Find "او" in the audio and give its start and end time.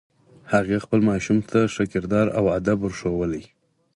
2.37-2.45